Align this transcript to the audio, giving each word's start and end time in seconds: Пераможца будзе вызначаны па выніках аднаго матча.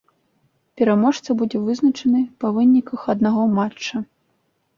Пераможца 0.81 1.35
будзе 1.41 1.57
вызначаны 1.67 2.23
па 2.45 2.51
выніках 2.57 3.05
аднаго 3.17 3.43
матча. 3.59 3.97